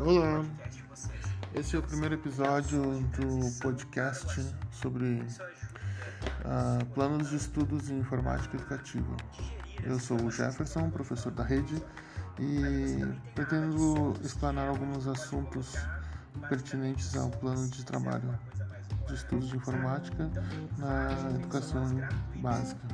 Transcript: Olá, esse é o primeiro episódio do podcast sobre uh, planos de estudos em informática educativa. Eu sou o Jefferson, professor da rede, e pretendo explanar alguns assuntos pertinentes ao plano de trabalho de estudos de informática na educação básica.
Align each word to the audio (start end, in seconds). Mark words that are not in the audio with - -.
Olá, 0.00 0.42
esse 1.54 1.76
é 1.76 1.78
o 1.78 1.82
primeiro 1.82 2.14
episódio 2.14 2.80
do 3.18 3.60
podcast 3.60 4.26
sobre 4.70 5.22
uh, 6.40 6.86
planos 6.94 7.28
de 7.28 7.36
estudos 7.36 7.90
em 7.90 7.98
informática 7.98 8.56
educativa. 8.56 9.14
Eu 9.84 10.00
sou 10.00 10.18
o 10.18 10.30
Jefferson, 10.30 10.88
professor 10.88 11.30
da 11.32 11.44
rede, 11.44 11.82
e 12.38 13.04
pretendo 13.34 14.14
explanar 14.24 14.68
alguns 14.68 15.06
assuntos 15.06 15.74
pertinentes 16.48 17.14
ao 17.14 17.28
plano 17.28 17.68
de 17.68 17.84
trabalho 17.84 18.38
de 19.06 19.14
estudos 19.14 19.50
de 19.50 19.56
informática 19.58 20.30
na 20.78 21.30
educação 21.34 21.84
básica. 22.36 22.88